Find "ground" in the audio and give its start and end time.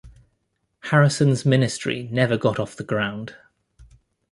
2.83-3.35